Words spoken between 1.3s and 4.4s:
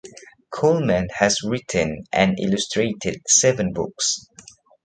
written and illustrated seven books.